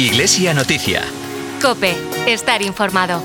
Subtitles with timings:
[0.00, 1.02] Iglesia Noticia.
[1.60, 1.94] Cope,
[2.26, 3.20] estar informado.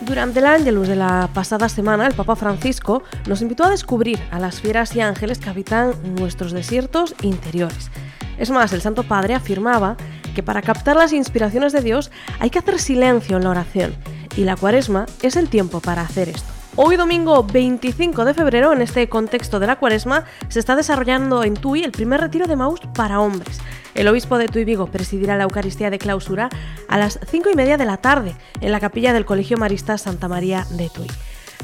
[0.00, 4.40] Durante el Ángelus de la pasada semana, el Papa Francisco nos invitó a descubrir a
[4.40, 7.92] las fieras y ángeles que habitan nuestros desiertos interiores.
[8.38, 9.96] Es más, el Santo Padre afirmaba
[10.34, 13.94] que para captar las inspiraciones de Dios hay que hacer silencio en la oración,
[14.36, 16.57] y la cuaresma es el tiempo para hacer esto.
[16.80, 21.54] Hoy domingo 25 de febrero, en este contexto de la cuaresma, se está desarrollando en
[21.54, 23.58] Tui el primer retiro de Maús para hombres.
[23.96, 26.50] El obispo de Tui Vigo presidirá la Eucaristía de clausura
[26.86, 30.28] a las 5 y media de la tarde en la capilla del Colegio Marista Santa
[30.28, 31.08] María de Tui.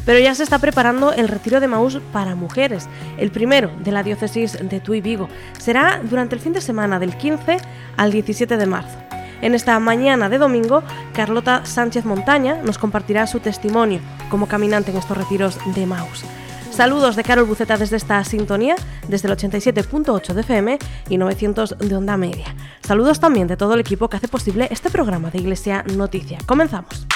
[0.04, 4.02] Pero ya se está preparando el retiro de Maús para mujeres, el primero de la
[4.02, 5.28] diócesis de Tui Vigo.
[5.60, 7.58] Será durante el fin de semana del 15
[7.96, 9.03] al 17 de marzo.
[9.44, 14.96] En esta mañana de domingo, Carlota Sánchez Montaña nos compartirá su testimonio como caminante en
[14.96, 16.24] estos retiros de Maus.
[16.70, 18.74] Saludos de Carol Buceta desde esta sintonía,
[19.06, 20.78] desde el 87.8 de FM
[21.10, 22.54] y 900 de onda media.
[22.80, 26.38] Saludos también de todo el equipo que hace posible este programa de Iglesia Noticia.
[26.46, 27.06] Comenzamos.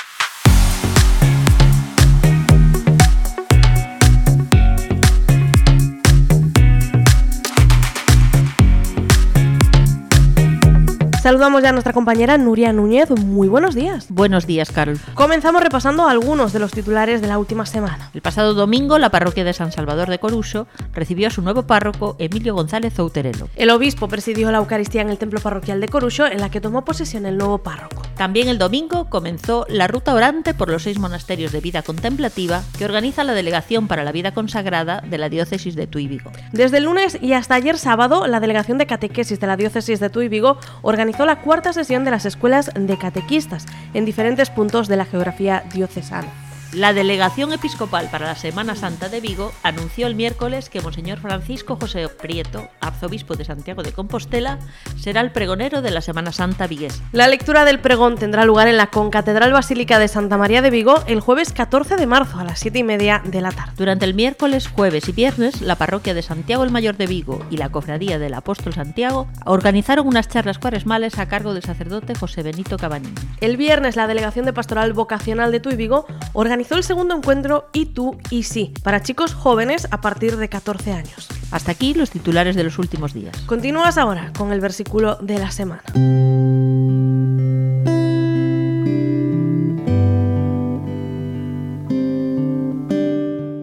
[11.22, 13.10] Saludamos ya a nuestra compañera Nuria Núñez.
[13.10, 14.06] Muy buenos días.
[14.08, 14.98] Buenos días, Carol.
[15.14, 18.10] Comenzamos repasando algunos de los titulares de la última semana.
[18.14, 22.14] El pasado domingo, la parroquia de San Salvador de Coruso recibió a su nuevo párroco,
[22.20, 23.48] Emilio González Outerelo.
[23.56, 26.84] El obispo presidió la Eucaristía en el templo parroquial de Coruso, en la que tomó
[26.84, 28.02] posesión el nuevo párroco.
[28.16, 32.84] También el domingo comenzó la ruta orante por los seis monasterios de vida contemplativa que
[32.84, 36.30] organiza la Delegación para la Vida Consagrada de la Diócesis de Tuy Vigo.
[36.52, 40.10] Desde el lunes y hasta ayer sábado, la Delegación de Catequesis de la Diócesis de
[40.10, 44.96] Tuy Vigo organizó la cuarta sesión de las escuelas de catequistas en diferentes puntos de
[44.96, 46.47] la geografía diocesana.
[46.74, 51.78] La Delegación Episcopal para la Semana Santa de Vigo anunció el miércoles que Monseñor Francisco
[51.80, 54.58] José Prieto, arzobispo de Santiago de Compostela,
[54.98, 57.00] será el pregonero de la Semana Santa vigués.
[57.12, 61.02] La lectura del pregón tendrá lugar en la Concatedral Basílica de Santa María de Vigo
[61.06, 63.72] el jueves 14 de marzo a las 7 y media de la tarde.
[63.78, 67.56] Durante el miércoles, jueves y viernes, la parroquia de Santiago el Mayor de Vigo y
[67.56, 72.76] la Cofradía del Apóstol Santiago organizaron unas charlas cuaresmales a cargo del sacerdote José Benito
[72.76, 73.14] Cabanini.
[73.40, 76.04] El viernes, la Delegación de Pastoral Vocacional de Tuy Vigo
[76.34, 80.48] organizó organizó el segundo encuentro Y tú y sí, para chicos jóvenes a partir de
[80.48, 81.28] 14 años.
[81.52, 83.38] Hasta aquí los titulares de los últimos días.
[83.42, 85.84] Continúas ahora con el versículo de la semana.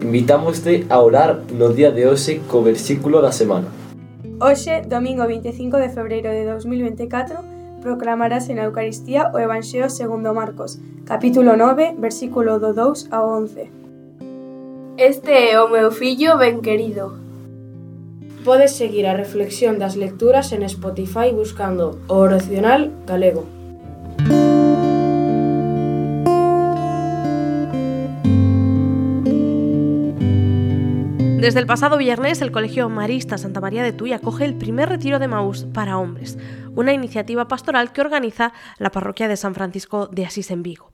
[0.00, 3.68] Invitámoste a orar no día de hoxe co versículo da semana.
[4.40, 7.55] Hoxe, domingo 25 de febreiro de 2024,
[7.86, 13.70] proclamarase na Eucaristía o Evanxeo segundo Marcos, capítulo 9, versículo do 2 ao 11.
[14.98, 17.14] Este é o meu fillo ben querido.
[18.42, 23.46] Podes seguir a reflexión das lecturas en Spotify buscando o oracional galego.
[31.46, 35.20] Desde el pasado viernes, el Colegio Marista Santa María de Tuy acoge el primer retiro
[35.20, 36.36] de Maús para hombres,
[36.76, 40.92] una iniciativa pastoral que organiza la parroquia de San Francisco de Asís en Vigo.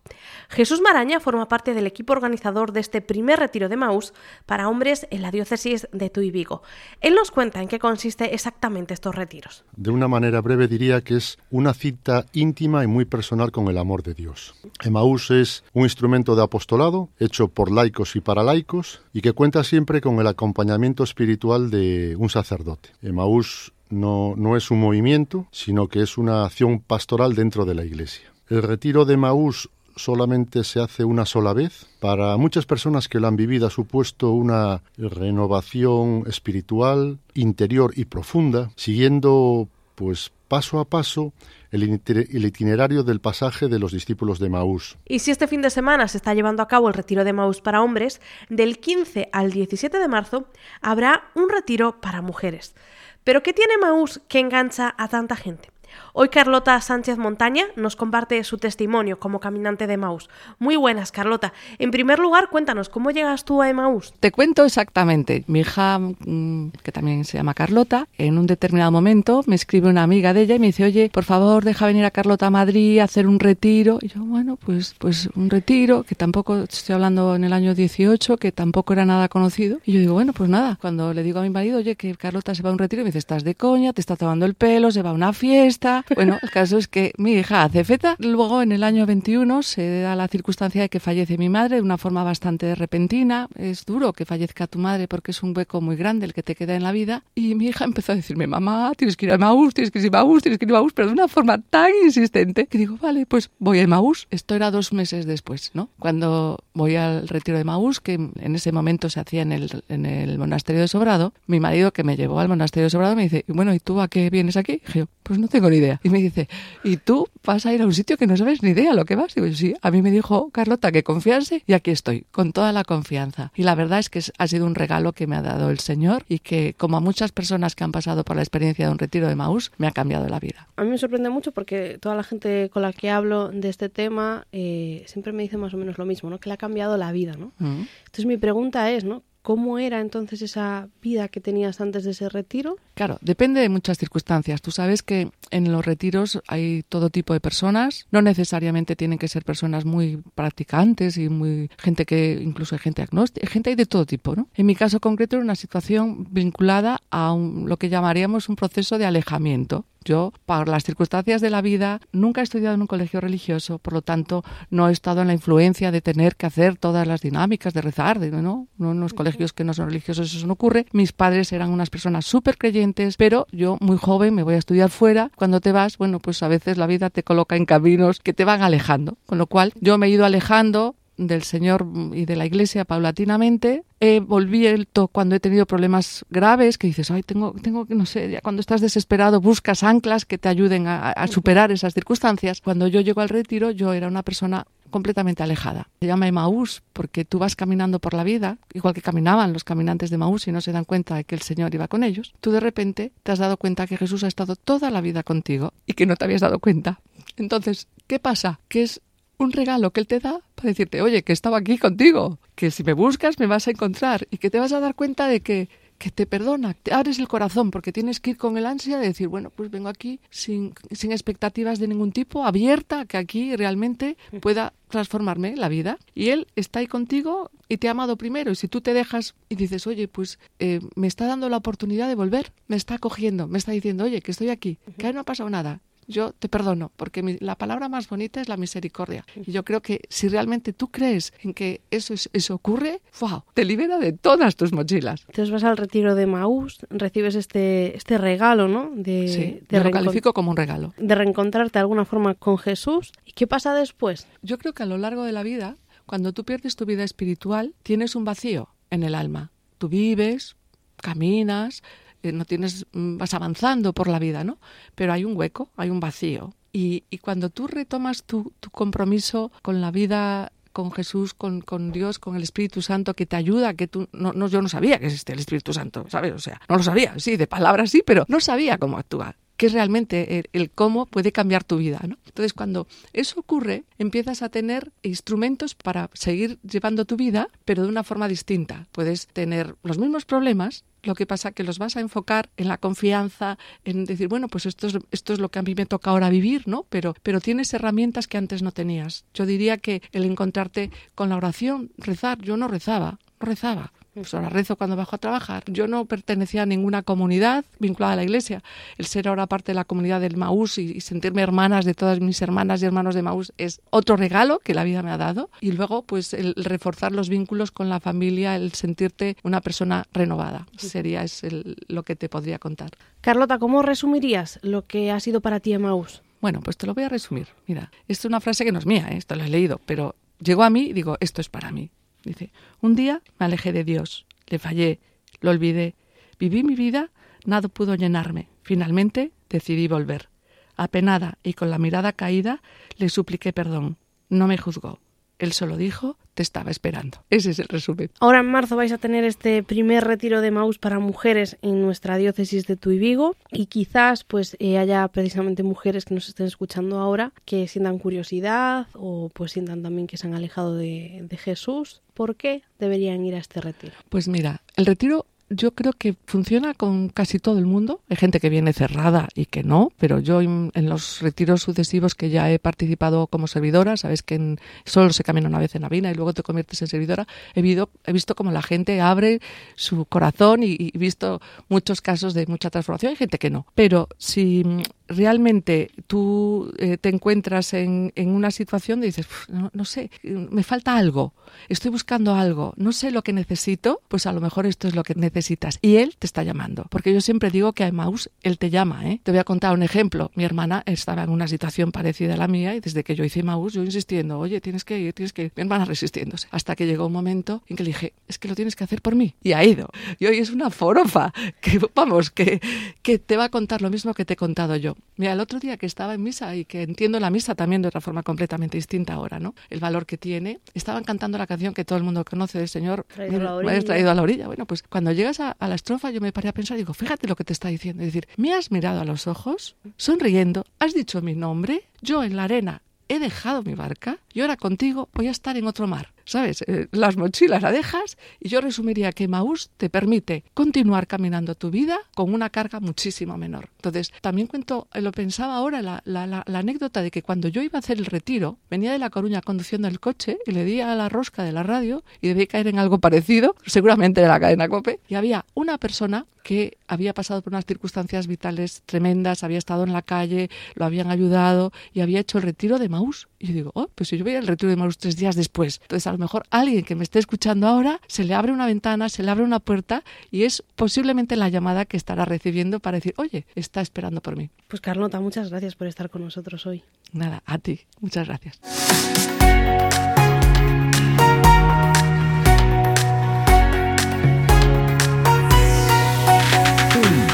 [0.49, 4.15] Jesús Maraña forma parte del equipo organizador de este primer retiro de Maús
[4.47, 6.63] para hombres en la diócesis de Tuy Vigo.
[7.01, 9.65] Él nos cuenta en qué consiste exactamente estos retiros.
[9.77, 13.79] De una manera breve diría que es una cita íntima y muy personal con el
[13.79, 14.55] amor de Dios.
[14.83, 19.65] Emaús es un instrumento de apostolado hecho por laicos y para laicos y que cuenta
[19.65, 22.91] siempre con el acompañamiento espiritual de un sacerdote.
[23.03, 28.33] Emaús no, es un movimiento, sino que es una acción pastoral dentro de la Iglesia.
[28.49, 31.87] El retiro de Maús solamente se hace una sola vez.
[32.01, 38.71] Para muchas personas que lo han vivido ha supuesto una renovación espiritual, interior y profunda,
[38.77, 41.33] siguiendo pues paso a paso
[41.71, 44.99] el, itinerario del pasaje de los discípulos de Maús.
[45.07, 47.61] Y si este fin de semana se está llevando a cabo el retiro de Maús
[47.61, 50.49] para hombres, del 15 al 17 de marzo
[50.81, 52.75] habrá un retiro para mujeres.
[53.25, 55.72] Pero ¿qué tiene Maús que engancha a tanta gente?
[56.15, 60.29] Hoy Carlota Sánchez Montaña nos comparte su testimonio como caminante de Maús.
[60.59, 61.55] Muy buenas, Carlota.
[61.79, 64.13] En primer lugar, cuéntanos, ¿cómo llegas tú a Emaús?
[64.21, 65.45] Te cuento exactamente.
[65.47, 70.03] Mi hija, mm, que también se llama Carlota, en un determinado momento me escribe una
[70.03, 72.99] amiga de ella y me dice, oye, por favor, deja venir a Carlota a Madrid
[72.99, 73.99] a hacer un retiro.
[74.03, 78.37] Y yo, bueno, pues, pues un retiro, que tampoco, estoy hablando en el año 18,
[78.37, 79.79] que tampoco era nada conocido.
[79.85, 80.77] Y yo digo, bueno, pues nada.
[80.81, 83.09] Cuando le digo a mi marido, oye, que Carlota se va a un retiro, me
[83.09, 85.82] dice, estás de coña, te está tomando el pelo, se va a una fiesta
[86.15, 88.17] Bueno, el caso es que mi hija hace feta.
[88.19, 91.83] Luego, en el año 21, se da la circunstancia de que fallece mi madre de
[91.83, 93.49] una forma bastante repentina.
[93.57, 96.55] Es duro que fallezca tu madre porque es un hueco muy grande el que te
[96.55, 97.25] queda en la vida.
[97.35, 100.07] Y mi hija empezó a decirme, mamá, tienes que ir a Maús, tienes que ir
[100.07, 102.97] a Maús, tienes que ir a Maús, pero de una forma tan insistente que digo,
[103.01, 104.27] vale, pues voy a Maús.
[104.31, 105.89] Esto era dos meses después, ¿no?
[105.99, 110.07] Cuando voy al retiro de Maús, que en ese momento se hacía en el, en
[110.07, 113.45] el monasterio de Sobrado, mi marido que me llevó al monasterio de Sobrado me dice,
[113.49, 114.83] bueno, ¿y tú a qué vienes aquí?
[114.95, 116.01] Y yo, pues no tengo ni idea.
[116.03, 116.49] Y me dice,
[116.85, 119.17] ¿y tú vas a ir a un sitio que no sabes ni idea lo que
[119.17, 119.35] vas?
[119.35, 122.85] Digo, sí, a mí me dijo Carlota que confiase y aquí estoy, con toda la
[122.85, 123.53] confianza.
[123.55, 126.25] Y la verdad es que ha sido un regalo que me ha dado el Señor
[126.29, 129.29] y que, como a muchas personas que han pasado por la experiencia de un retiro
[129.29, 130.69] de Maús, me ha cambiado la vida.
[130.77, 133.89] A mí me sorprende mucho porque toda la gente con la que hablo de este
[133.89, 136.39] tema eh, siempre me dice más o menos lo mismo, ¿no?
[136.39, 137.53] Que le ha cambiado la vida, ¿no?
[137.59, 137.83] Mm.
[138.07, 139.23] Entonces mi pregunta es, ¿no?
[139.43, 142.77] ¿Cómo era entonces esa vida que tenías antes de ese retiro?
[142.95, 144.63] Claro, depende de muchas circunstancias.
[144.63, 148.07] Tú sabes que en los retiros hay todo tipo de personas.
[148.13, 153.03] No necesariamente tienen que ser personas muy practicantes y muy gente que incluso hay gente
[153.03, 154.47] agnóstica, gente hay de todo tipo, ¿no?
[154.55, 158.97] En mi caso concreto era una situación vinculada a un- lo que llamaríamos un proceso
[158.97, 159.87] de alejamiento.
[160.05, 163.93] Yo, por las circunstancias de la vida, nunca he estudiado en un colegio religioso, por
[163.93, 167.75] lo tanto, no he estado en la influencia de tener que hacer todas las dinámicas
[167.75, 168.69] de rezar, de, ¿no?
[168.79, 170.87] No en los colegios que no son religiosos eso no ocurre.
[170.93, 174.91] Mis padres eran unas personas súper creyentes, pero yo, muy joven, me voy a estudiar
[174.91, 175.31] fuera.
[175.37, 178.45] Cuando te vas, bueno, pues a veces la vida te coloca en caminos que te
[178.45, 179.19] van alejando.
[179.27, 180.97] Con lo cual, yo me he ido alejando
[181.27, 183.85] del Señor y de la Iglesia paulatinamente.
[184.01, 188.31] He vuelto cuando he tenido problemas graves, que dices, ay, tengo, tengo que, no sé,
[188.31, 192.61] ya cuando estás desesperado buscas anclas que te ayuden a, a superar esas circunstancias.
[192.61, 195.89] Cuando yo llego al retiro, yo era una persona completamente alejada.
[196.01, 200.11] Se llama Emaús porque tú vas caminando por la vida, igual que caminaban los caminantes
[200.11, 202.33] de Emaús y no se dan cuenta de que el Señor iba con ellos.
[202.41, 205.73] Tú de repente te has dado cuenta que Jesús ha estado toda la vida contigo
[205.87, 207.01] y que no te habías dado cuenta.
[207.37, 208.61] Entonces, ¿qué pasa?
[208.69, 209.01] Que es
[209.43, 212.85] un regalo que Él te da para decirte, oye, que estaba aquí contigo, que si
[212.85, 215.69] me buscas me vas a encontrar y que te vas a dar cuenta de que
[216.03, 219.07] que te perdona, te abres el corazón porque tienes que ir con el ansia de
[219.07, 224.17] decir, bueno, pues vengo aquí sin, sin expectativas de ningún tipo, abierta, que aquí realmente
[224.41, 225.99] pueda transformarme la vida.
[226.13, 228.51] Y Él está ahí contigo y te ha amado primero.
[228.51, 232.09] Y si tú te dejas y dices, oye, pues eh, me está dando la oportunidad
[232.09, 235.25] de volver, me está acogiendo, me está diciendo, oye, que estoy aquí, que no ha
[235.25, 239.25] pasado nada, yo te perdono, porque mi- la palabra más bonita es la misericordia.
[239.37, 243.45] Y yo creo que si realmente tú crees en que eso, es- eso ocurre, wow,
[243.55, 245.23] te libera de todas tus mochilas.
[245.29, 248.91] Entonces vas al retiro de Maús, recibes este, este regalo, ¿no?
[248.95, 250.93] De, Sí, de yo lo califico como un regalo.
[250.99, 253.13] de reencontrarte de alguna forma con Jesús.
[253.25, 254.27] ¿Y qué pasa después?
[254.43, 255.77] Yo creo que a lo largo de la vida,
[256.07, 259.51] cuando tú pierdes tu vida espiritual, tienes un vacío en el alma.
[259.79, 260.57] Tú vives,
[260.97, 261.83] caminas,
[262.31, 264.59] no tienes, mm, vas avanzando por la vida, ¿no?
[264.95, 266.55] Pero hay un hueco, hay un vacío.
[266.73, 271.93] Y, y cuando tú retomas tu, tu compromiso con la vida con Jesús, con, con
[271.93, 274.99] Dios, con el Espíritu Santo, que te ayuda, que tú, no, no, yo no sabía
[274.99, 276.33] que existe el Espíritu Santo, ¿sabes?
[276.33, 279.67] O sea, no lo sabía, sí, de palabras sí, pero no sabía cómo actuar que
[279.67, 282.19] es realmente el, cómo puede cambiar tu vida, ¿no?
[282.27, 287.89] Entonces, cuando eso ocurre, empiezas a tener instrumentos para seguir llevando tu vida, pero de
[287.89, 288.89] una forma distinta.
[288.91, 292.77] Puedes tener los mismos problemas, lo que pasa que los vas a enfocar en la
[292.77, 296.11] confianza, en decir, bueno, pues esto es, esto es lo que a mí me toca
[296.11, 296.85] ahora vivir, ¿no?
[296.89, 299.27] Pero, pero tienes herramientas que antes no tenías.
[299.33, 303.93] Yo diría que el encontrarte con la oración, rezar, yo no rezaba, rezaba.
[304.15, 305.65] Pues ahora rezo cuando bajo a trabajar.
[305.69, 308.63] Yo no pertenecía a ninguna comunidad vinculada a la iglesia.
[308.99, 312.21] El ser ahora parte de la comunidad del Maús y, y sentirme hermanas de todas
[312.21, 315.49] mis hermanas y hermanos de Maús es otro regalo que la vida me ha dado.
[315.63, 320.67] Y luego, pues, el reforzar los vínculos con la familia, el sentirte una persona renovada.
[320.77, 322.91] Sería es el- lo que te podría contar.
[323.23, 326.23] Carlota, ¿cómo resumirías lo que ha sido para ti Emaús?
[326.43, 327.47] Bueno, pues te lo voy a resumir.
[327.67, 329.17] Mira, esto es una frase que no es mía, ¿eh?
[329.17, 331.91] esto lo he leído, pero llegó a mí y digo, esto es para mí.
[332.25, 335.01] Dice, un día me alejé de Dios, le fallé,
[335.41, 335.95] lo olvidé,
[336.39, 337.11] viví mi vida,
[337.45, 338.49] nada pudo llenarme.
[338.63, 340.29] Finalmente decidí volver.
[340.77, 342.63] Apenada y con la mirada caída,
[342.97, 343.97] le supliqué perdón.
[344.29, 345.01] No me juzgó.
[345.43, 347.25] Él solo dijo, te estaba esperando.
[347.29, 348.11] Ese es el resumen.
[348.21, 352.17] Ahora en marzo vais a tener este primer retiro de Maús para mujeres en nuestra
[352.17, 357.01] diócesis de Tuy Vigo y quizás pues eh, haya precisamente mujeres que nos estén escuchando
[357.01, 362.03] ahora que sientan curiosidad o pues sientan también que se han alejado de, de Jesús.
[362.15, 363.95] ¿Por qué deberían ir a este retiro?
[364.11, 368.01] Pues mira, el retiro yo creo que funciona con casi todo el mundo.
[368.09, 372.31] Hay gente que viene cerrada y que no, pero yo en, los retiros sucesivos que
[372.31, 375.89] ya he participado como servidora, sabes que en- solo se camina una vez en la
[375.89, 377.61] vida y luego te conviertes en servidora, he,
[378.07, 379.41] he visto como la gente abre
[379.75, 383.11] su corazón y, he visto muchos casos de mucha transformación.
[383.11, 384.65] Hay gente que no, pero si
[385.13, 390.63] realmente tú eh, te encuentras en, en, una situación de dices, no, no, sé, me
[390.63, 391.35] falta algo,
[391.69, 395.03] estoy buscando algo, no sé lo que necesito, pues a lo mejor esto es lo
[395.03, 395.79] que necesitas.
[395.83, 396.87] Y él te está llamando.
[396.91, 399.09] Porque yo siempre digo que a Maus él te llama.
[399.09, 399.21] ¿eh?
[399.23, 400.31] Te voy a contar un ejemplo.
[400.35, 403.43] Mi hermana estaba en una situación parecida a la mía y desde que yo hice
[403.43, 405.53] Maus, yo insistiendo, oye, tienes que ir, tienes que ir.
[405.57, 406.49] Mi hermana resistiéndose.
[406.51, 409.03] Hasta que llegó un momento en que le dije, es que lo tienes que hacer
[409.03, 409.35] por mí.
[409.43, 409.89] Y ha ido.
[410.19, 412.61] Y hoy es una forofa que, vamos, que,
[413.03, 414.97] que te va a contar lo mismo que te he contado yo.
[415.17, 417.89] Mira, el otro día que estaba en misa y que entiendo la misa también de
[417.89, 419.55] otra forma completamente distinta ahora, ¿no?
[419.69, 420.61] El valor que tiene.
[420.75, 423.79] Estaban cantando la canción que todo el mundo conoce del Señor, traído a la orilla.
[423.79, 424.47] has traído a la orilla.
[424.47, 426.95] Bueno, pues cuando llegas a, a, la estrofa yo me paré a pensar y digo,
[426.95, 428.03] fíjate lo que te está diciendo.
[428.03, 432.37] Es decir, me has mirado a los ojos, sonriendo, has dicho mi nombre, yo en
[432.37, 436.13] la arena he dejado mi barca y ahora contigo voy a estar en otro mar.
[436.25, 436.63] ¿Sabes?
[436.69, 441.71] Eh, las mochilas la dejas y yo resumiría que Maús te permite continuar caminando tu
[441.71, 443.71] vida con una carga muchísimo menor.
[443.77, 447.99] Entonces, también cuento, lo pensaba ahora, la, anécdota de que cuando yo iba a hacer
[447.99, 451.43] el retiro, venía de La Coruña conduciendo el coche y le di a la rosca
[451.43, 455.17] de la radio y debí caer en algo parecido, seguramente de la cadena COPE, y
[455.17, 460.03] había una persona que había pasado por unas circunstancias vitales tremendas, había estado en la
[460.03, 463.29] calle, lo habían ayudado y había hecho el retiro de Maús.
[463.39, 465.81] Y yo digo, oh, pues si yo voy al retiro de Maús tres días después,
[465.83, 469.09] entonces a lo mejor alguien que me esté escuchando ahora se le abre una ventana,
[469.09, 473.15] se le abre una puerta y es posiblemente la llamada que estará recibiendo para decir,
[473.17, 474.51] oye, está esperando por mí.
[474.69, 476.83] Pues Carlota, muchas gracias por estar con nosotros hoy.
[477.13, 478.61] Nada, a ti, muchas gracias.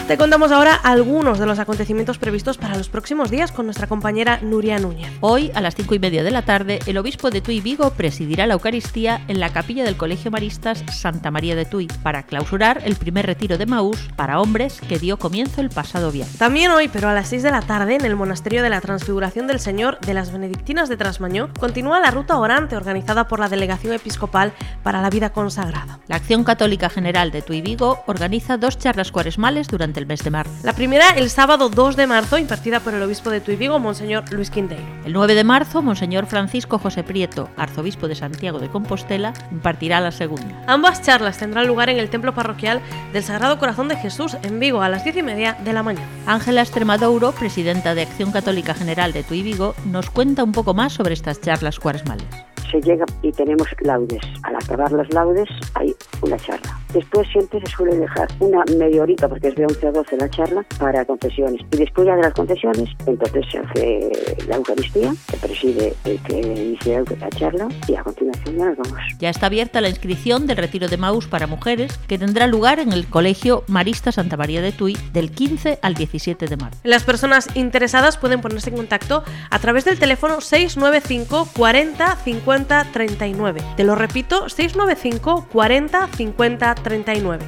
[0.08, 4.38] Te contamos ahora algunos de los acontecimientos previstos para los próximos días con nuestra compañera
[4.40, 5.12] Nuria Núñez.
[5.20, 8.46] Hoy, a las cinco y media de la tarde, el obispo de Tui Vigo presidirá
[8.46, 12.96] la Eucaristía en la capilla del Colegio Maristas Santa María de Tui para clausurar el
[12.96, 16.38] primer retiro de Maús para hombres que dio comienzo el pasado viernes.
[16.38, 19.46] También hoy, pero a las 6 de la tarde, en el Monasterio de la Transfiguración
[19.46, 23.92] del Señor de las Benedictinas de Trasmañó, continúa la ruta orante organizada por la Delegación
[23.92, 26.00] Episcopal para la Vida Consagrada.
[26.06, 30.30] La Acción Católica General de Tui Vigo organiza dos charlas cuaresmales durante el mes de
[30.30, 30.52] marzo.
[30.62, 34.32] La primera el sábado 2 de marzo, impartida por el obispo de Tui Vigo, Monseñor
[34.32, 34.84] Luis Quinteiro.
[35.04, 40.12] El 9 de marzo, Monseñor Francisco José Prieto, arzobispo de Santiago de Compostela, impartirá la
[40.12, 40.64] segunda.
[40.66, 42.80] Ambas charlas tendrán lugar en el templo parroquial
[43.12, 46.08] del Sagrado Corazón de Jesús en Vigo a las 10 y media de la mañana.
[46.26, 50.92] Ángela Extremadouro, presidenta de Acción Católica General de Tui Vigo, nos cuenta un poco más
[50.92, 52.26] sobre estas charlas cuaresmales
[52.70, 54.20] se llega y tenemos laudes.
[54.42, 56.78] Al acabar las laudes hay una charla.
[56.92, 60.30] Después siempre se suele dejar una media horita, porque es de 11 a 12 la
[60.30, 61.60] charla, para confesiones.
[61.72, 66.40] Y después ya de las confesiones, entonces se hace la Eucaristía, que preside el que
[66.40, 69.00] inicia la charla, y a continuación ya nos vamos.
[69.18, 72.92] Ya está abierta la inscripción del retiro de Maús para mujeres, que tendrá lugar en
[72.92, 76.78] el Colegio Marista Santa María de Tui del 15 al 17 de marzo.
[76.84, 83.60] Las personas interesadas pueden ponerse en contacto a través del teléfono 695 40 50 39.
[83.76, 86.77] Te lo repito, 695 40 50 39.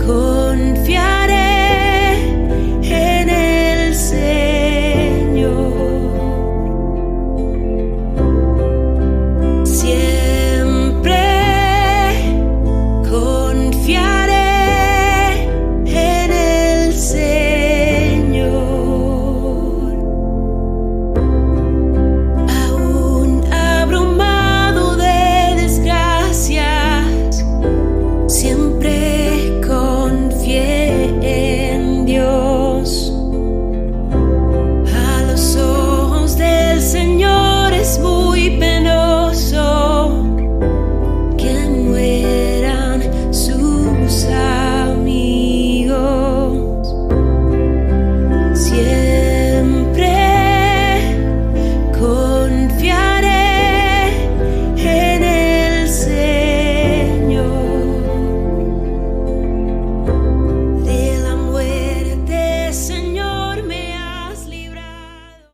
[0.05, 1.41] confiaré
[2.84, 4.50] en el Señor.